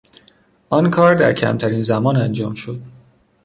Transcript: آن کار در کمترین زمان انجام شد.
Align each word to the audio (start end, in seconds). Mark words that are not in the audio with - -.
آن 0.69 0.89
کار 0.89 1.15
در 1.15 1.33
کمترین 1.33 1.81
زمان 1.81 2.15
انجام 2.17 2.53
شد. 2.53 2.81